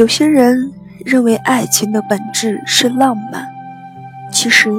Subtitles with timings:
[0.00, 0.72] 有些人
[1.04, 3.46] 认为爱情的本质是浪漫，
[4.32, 4.70] 其实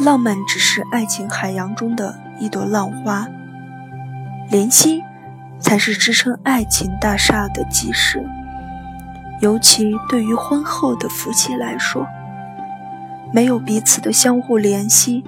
[0.00, 3.28] 浪漫只是爱情海洋中的一朵浪花，
[4.50, 5.02] 怜惜
[5.60, 8.26] 才是支撑爱情大厦的基石。
[9.42, 12.06] 尤其对于婚后的夫妻来说，
[13.34, 15.22] 没有彼此的相互怜惜，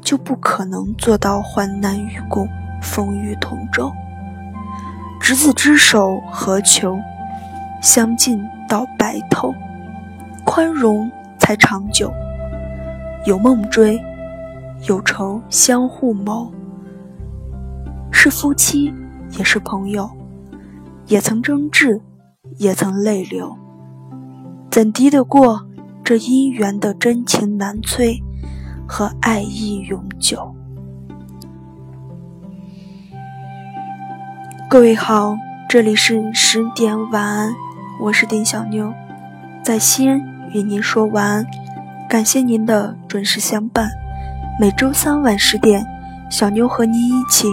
[0.00, 2.48] 就不可能做到患难与共、
[2.82, 3.92] 风雨同舟。
[5.20, 6.98] 执子之手，何求？
[7.80, 9.54] 相敬到白头，
[10.44, 12.12] 宽容才长久。
[13.24, 14.00] 有梦追，
[14.88, 16.52] 有愁相互谋。
[18.10, 18.92] 是夫妻，
[19.38, 20.10] 也是朋友，
[21.06, 22.00] 也曾争执，
[22.58, 23.56] 也曾泪流。
[24.70, 25.66] 怎敌得过
[26.04, 28.22] 这姻缘的真情难催
[28.86, 30.54] 和爱意永久？
[34.68, 35.36] 各位好，
[35.68, 37.52] 这里是十点晚安。
[38.00, 38.94] 我是丁小妞，
[39.60, 40.20] 在西安
[40.52, 41.44] 与您说晚安。
[42.08, 43.90] 感谢您的准时相伴。
[44.60, 45.84] 每周三晚十点，
[46.30, 47.48] 小妞和您一起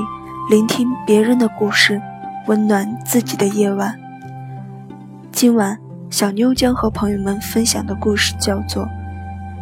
[0.47, 1.99] 聆听别人的故事，
[2.45, 3.99] 温暖自己的夜晚。
[5.31, 5.79] 今晚，
[6.11, 8.83] 小妞将和朋友们分享的故事叫做《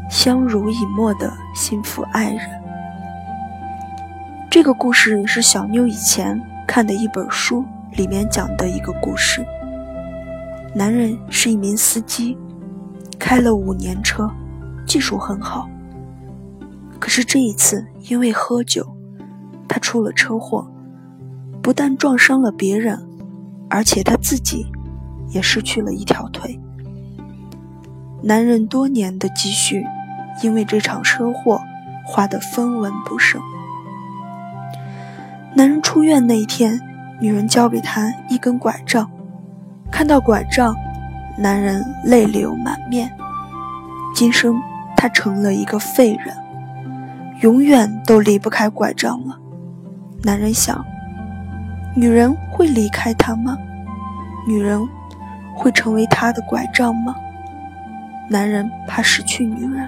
[0.09, 2.39] 相濡以沫的幸福爱人》。
[4.49, 9.45] 这个故事是小妞以前看的一本书里面讲的一个故事。
[10.75, 12.35] 男人是一名司机，
[13.19, 14.27] 开了五年车，
[14.87, 15.69] 技术很好。
[16.99, 18.83] 可是这一次因为喝酒，
[19.67, 20.67] 他出了车祸，
[21.61, 22.99] 不但撞伤了别人，
[23.69, 24.65] 而且他自己
[25.29, 26.59] 也失去了一条腿。
[28.23, 29.85] 男人多年的积蓄，
[30.41, 31.61] 因为这场车祸
[32.03, 33.39] 花得分文不剩。
[35.55, 36.81] 男人出院那一天，
[37.21, 39.11] 女人交给他一根拐杖。
[39.93, 40.75] 看到拐杖，
[41.37, 43.13] 男人泪流满面。
[44.15, 44.59] 今生
[44.97, 46.35] 他成了一个废人，
[47.41, 49.37] 永远都离不开拐杖了。
[50.23, 50.83] 男人想：
[51.95, 53.55] 女人会离开他吗？
[54.47, 54.81] 女人
[55.55, 57.15] 会成为他的拐杖吗？
[58.27, 59.87] 男人怕失去女人，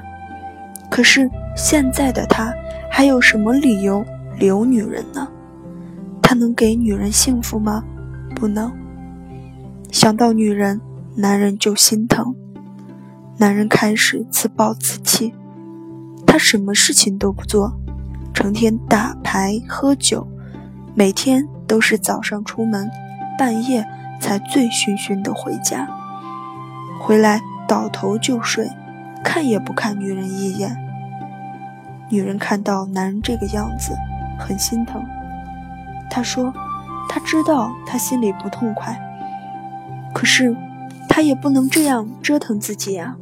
[0.87, 1.27] 可是
[1.57, 2.53] 现在的他
[2.91, 4.05] 还有什么理由
[4.37, 5.27] 留女人呢？
[6.21, 7.83] 他能给女人幸福吗？
[8.35, 8.71] 不能。
[9.95, 10.81] 想到女人，
[11.15, 12.35] 男人就心疼。
[13.37, 15.33] 男人开始自暴自弃，
[16.27, 17.79] 他什么事情都不做，
[18.33, 20.27] 成天打牌喝酒，
[20.93, 22.91] 每天都是早上出门，
[23.39, 23.85] 半夜
[24.19, 25.87] 才醉醺醺的回家，
[26.99, 28.69] 回来倒头就睡，
[29.23, 30.75] 看也不看女人一眼。
[32.09, 33.93] 女人看到男人这个样子，
[34.37, 35.01] 很心疼。
[36.09, 36.53] 她说
[37.07, 39.01] ：“她知道他心里不痛快。”
[40.15, 40.55] 可是，
[41.09, 43.17] 他也不能这样折腾自己呀。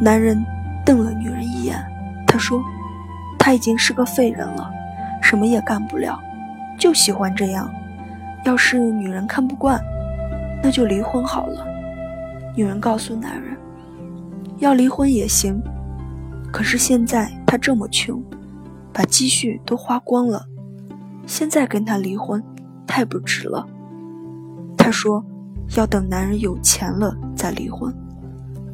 [0.00, 0.40] 男人
[0.84, 1.84] 瞪了女人一眼，
[2.28, 2.62] 他说
[3.36, 4.70] ：“他已经是个废人了，
[5.20, 6.16] 什么也干不了，
[6.78, 7.68] 就喜欢这样。
[8.44, 9.82] 要是女人看不惯，
[10.62, 11.66] 那就离婚好了。”
[12.54, 13.56] 女人告诉男人
[14.58, 15.60] ：“要离婚也行，
[16.52, 18.22] 可是现在他这么穷，
[18.92, 20.46] 把积蓄都花光了，
[21.26, 22.40] 现在跟他离婚
[22.86, 23.66] 太不值了。”
[24.86, 25.20] 他说
[25.76, 27.92] ：“要等男人有钱了再离婚，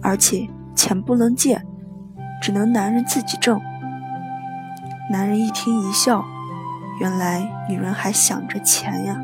[0.02, 1.58] 而且钱不能借，
[2.42, 3.58] 只能男人自己挣。”
[5.10, 6.22] 男人一听一笑，
[7.00, 9.18] 原来女人还想着钱呀。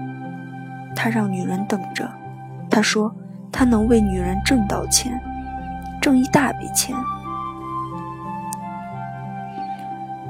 [0.96, 2.10] 他让女人等着，
[2.70, 3.14] 他说
[3.52, 5.20] 他能为女人挣到钱，
[6.00, 6.96] 挣一大笔钱。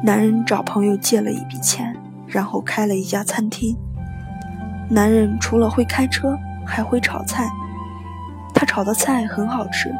[0.02, 3.76] 男人找朋友借了一笔钱，然后开了一家餐厅。
[4.90, 6.36] 男人除了会开车。
[6.68, 7.48] 还会炒菜，
[8.52, 9.90] 他炒的菜很好吃。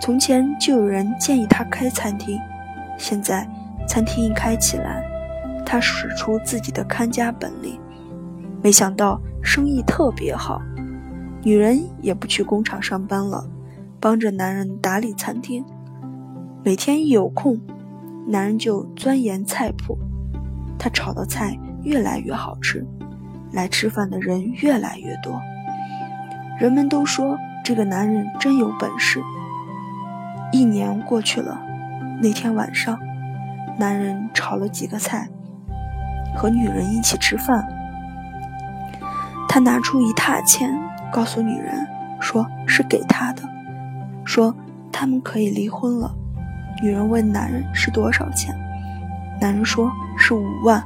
[0.00, 2.40] 从前就有人建议他开餐厅，
[2.96, 3.46] 现在
[3.86, 5.04] 餐厅一开起来，
[5.64, 7.78] 他使出自己的看家本领，
[8.62, 10.60] 没想到生意特别好。
[11.42, 13.46] 女人也不去工厂上班了，
[14.00, 15.62] 帮着男人打理餐厅。
[16.64, 17.60] 每天一有空，
[18.26, 19.98] 男人就钻研菜谱，
[20.78, 22.86] 他炒的菜越来越好吃，
[23.52, 25.38] 来吃饭的人越来越多。
[26.56, 29.20] 人们都说这个男人真有本事。
[30.52, 31.60] 一年过去了，
[32.22, 32.96] 那天晚上，
[33.76, 35.28] 男人炒了几个菜，
[36.36, 37.66] 和女人一起吃饭。
[39.48, 40.72] 他拿出一沓钱，
[41.12, 41.84] 告诉女人，
[42.20, 43.42] 说是给他的，
[44.24, 44.54] 说
[44.92, 46.14] 他们可以离婚了。
[46.80, 48.54] 女人问男人是多少钱，
[49.40, 50.80] 男人说是五万。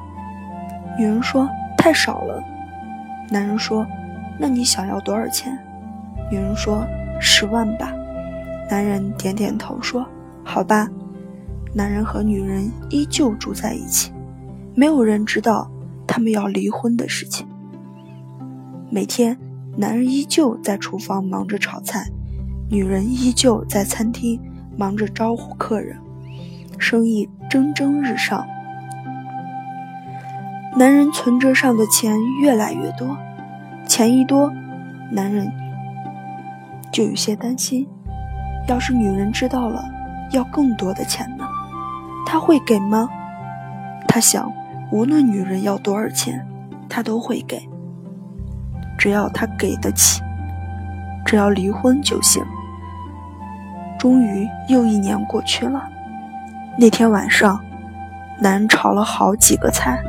[0.99, 2.43] 女人说太少了。
[3.29, 3.87] 男人说。
[4.39, 5.59] 那你想要多少钱？
[6.31, 6.87] 女人说
[7.21, 7.93] ：“十万吧。”
[8.71, 10.07] 男人点点头说
[10.45, 10.89] ：“好吧。”
[11.75, 14.13] 男人和女人依旧住在一起，
[14.75, 15.71] 没有人知道
[16.07, 17.47] 他们要离婚的事情。
[18.91, 19.39] 每天，
[19.77, 22.11] 男人依旧在厨房忙着炒菜，
[22.71, 24.41] 女人依旧在餐厅
[24.77, 25.97] 忙着招呼客人，
[26.79, 28.47] 生意蒸蒸日上。
[30.77, 33.17] 男人存折上的钱越来越多，
[33.99, 34.49] 钱一多，
[35.11, 35.51] 男人
[36.93, 37.85] 就有些担心，
[38.69, 39.85] 要是女人知道了，
[40.31, 41.45] 要更多的钱呢？
[42.25, 43.09] 他会给吗？
[44.07, 44.53] 他想，
[44.93, 46.47] 无论女人要多少钱，
[46.89, 47.69] 他都会给，
[48.97, 50.23] 只要他给得起，
[51.27, 52.41] 只要离婚就行。
[53.99, 55.83] 终于又一年过去了，
[56.79, 57.61] 那天晚上，
[58.39, 60.01] 男人炒了好几个菜，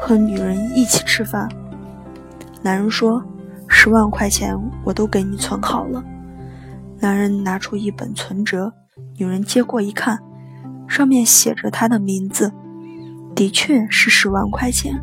[0.00, 1.48] 和女人一起吃饭。
[2.62, 3.24] 男人说
[3.68, 6.04] ：“十万块钱我都给你存好了。”
[7.00, 8.72] 男人拿出一本存折，
[9.16, 10.18] 女人接过一看。
[10.88, 12.50] 上面写着他的名字，
[13.34, 15.00] 的确是十万块钱。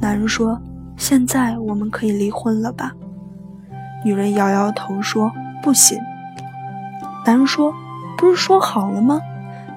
[0.00, 0.60] 男人说
[0.96, 2.92] ：“现在我们可以离婚了吧？”
[4.04, 5.32] 女人摇摇头说
[5.62, 5.98] ：“不行。”
[7.26, 7.74] 男人说
[8.16, 9.20] ：“不是说好了吗？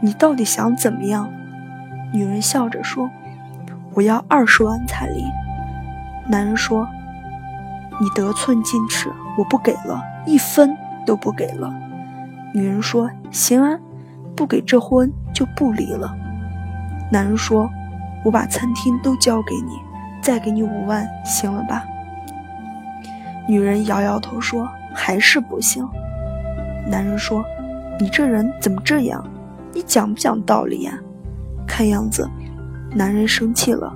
[0.01, 1.29] 你到底想怎么样？”
[2.13, 3.09] 女人笑着说
[3.95, 5.23] ：“我要二十万彩礼。”
[6.29, 6.87] 男人说
[7.99, 10.75] ：“你得寸进尺，我不给了，一分
[11.05, 11.73] 都不给了。”
[12.53, 13.77] 女人说：“行啊。”
[14.35, 16.15] 不给这婚就不离了。
[17.11, 17.67] 男人说
[18.23, 19.79] ：“我把餐厅都交给你，
[20.21, 21.83] 再给你五万，行了吧？”
[23.49, 25.83] 女人摇摇头说：“还是不行。”
[26.87, 27.43] 男人说
[27.99, 29.25] ：“你这人怎么这样？
[29.73, 30.93] 你讲不讲道理呀？”
[31.65, 32.29] 看样子，
[32.91, 33.91] 男人生气了。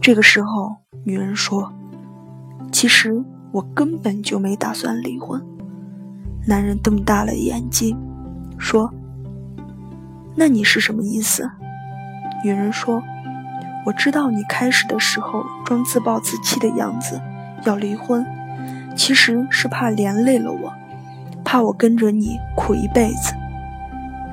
[0.00, 1.72] 这个时候，女人说
[2.72, 5.40] ：“其实我根本就没打算离婚。”
[6.48, 7.96] 男人瞪大了眼睛。
[8.56, 8.92] 说
[10.36, 11.50] ：“那你是什么意思？”
[12.44, 13.02] 女人说
[13.86, 17.20] ：“我知道你开始的时候装自暴自弃的样子，
[17.64, 18.26] 要离婚，
[18.96, 20.72] 其实是怕连累了我，
[21.44, 23.34] 怕我跟着你苦一辈子。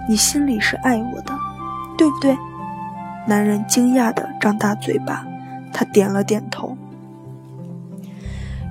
[0.07, 1.33] 你心里是爱我的，
[1.97, 2.37] 对不对？”
[3.27, 5.25] 男人惊讶地张大嘴巴，
[5.77, 6.75] 他点了点头。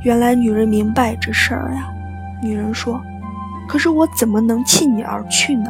[0.02, 1.88] 原来女人明白这事儿呀。
[2.42, 3.00] 女人说。
[3.68, 5.68] 可是我怎么能弃你而去呢？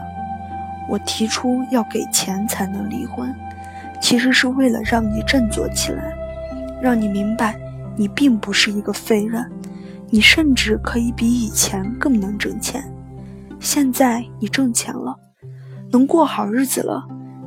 [0.87, 3.35] 我提出要给钱才能离婚，
[4.03, 6.15] 其实是为了让你振作起来，
[6.79, 7.59] 让你明白
[7.97, 9.51] 你并不是一个废人，
[10.11, 12.85] 你甚至可以比以前更能挣钱。
[13.61, 15.17] 现在你挣钱了，
[15.91, 17.03] 能过好日子了，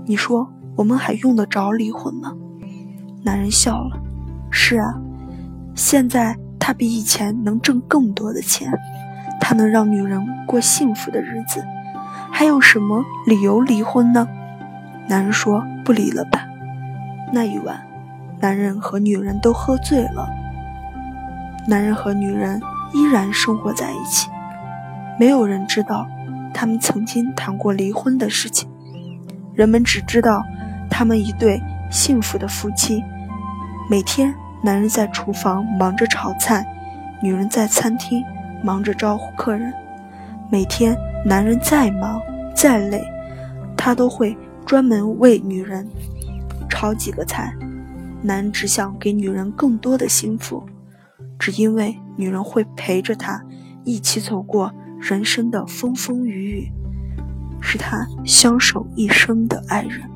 [0.06, 2.34] 你说我们还用得着离婚吗？
[3.24, 4.00] 男人笑了，
[4.50, 4.94] 是啊，
[5.76, 8.72] 现在他比以前能挣更多的钱。
[9.42, 11.64] 他能让女人过幸福的日子，
[12.30, 14.28] 还有什么理由离婚呢？
[15.08, 16.46] 男人说：“不离了吧。”
[17.34, 17.82] 那一晚，
[18.40, 20.30] 男人和女人都喝醉了。
[21.68, 22.62] 男人和女人
[22.94, 24.30] 依然生活在一起，
[25.18, 26.06] 没有人知道
[26.54, 28.70] 他们曾经谈过离婚的事情。
[29.56, 30.44] 人们只知道
[30.90, 33.04] 他们一对幸福的夫妻。
[33.90, 36.66] 每天，男人在厨房忙着炒菜，
[37.22, 38.24] 女人在餐厅。
[38.62, 39.74] 忙着招呼客人，
[40.52, 40.94] 每天
[41.26, 42.22] 男人再忙
[42.54, 43.02] 再累，
[43.78, 45.88] 他都会专门为女人
[46.70, 47.56] 炒几个菜。
[48.22, 50.62] 男人只想给女人更多的幸福，
[51.40, 53.42] 只因为女人会陪着他
[53.86, 56.72] 一起走过人生的风风雨雨，
[57.62, 60.09] 是他相守一生的爱人。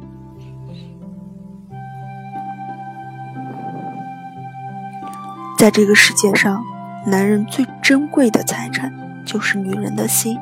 [5.63, 6.62] 在这个世界上。
[7.05, 8.93] 男人最珍贵的财产
[9.25, 10.38] 就是女人的心。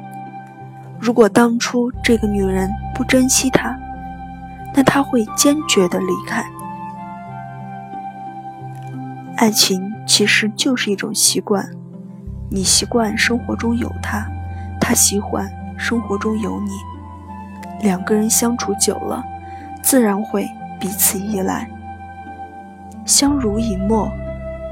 [1.00, 3.78] 如果当初这个女人不珍惜他，
[4.74, 6.44] 那他会坚决的离开。
[9.38, 11.70] 爱情其实就是一种习惯，
[12.50, 14.28] 你习惯生活中有他，
[14.80, 15.48] 他喜欢
[15.78, 16.72] 生活中有你，
[17.82, 19.24] 两个人相处久了，
[19.84, 20.50] 自然会
[20.80, 21.70] 彼此依赖。
[23.06, 24.12] 相濡以沫，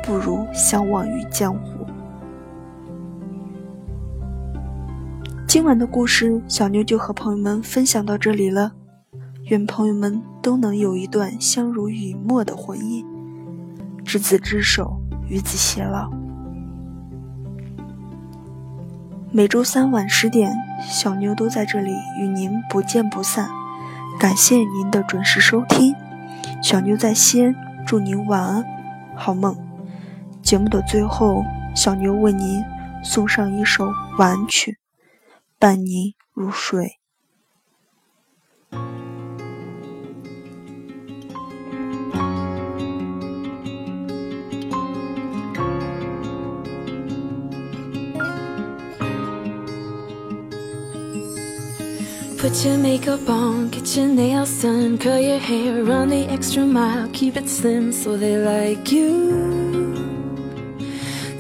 [0.10, 1.86] 不如相忘于江湖。
[5.48, 8.72] 今晚的故事，小妞就和朋友们分享到这里了。
[9.50, 13.06] 愿朋友们都能有一段相濡以沫的婚姻，
[14.04, 16.10] 执子之手，与子偕老。
[19.32, 20.52] 每周三晚十点，
[20.82, 23.48] 小妞都在这里与您不见不散。
[24.20, 25.94] 感谢您的准时收听，
[26.64, 28.66] 小妞在西安，祝您晚安，
[29.16, 29.69] 好梦。
[30.50, 32.66] 节目的最后，小牛为您
[33.04, 33.88] 送上一首
[34.18, 34.80] 晚曲，
[35.60, 36.98] 伴您入睡。
[52.40, 57.38] Put your makeup on, get your nails done, curl your hair, run the extra mile, keep
[57.40, 60.09] it slim so they like you.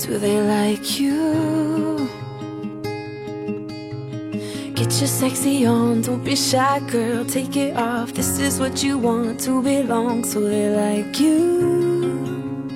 [0.09, 2.09] Do they like you?
[4.73, 8.13] Get your sexy on, don't be shy, girl, take it off.
[8.13, 12.67] This is what you want to belong, so they like you.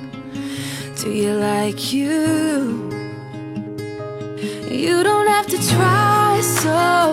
[1.01, 2.91] Do you like you?
[4.69, 7.12] You don't have to try so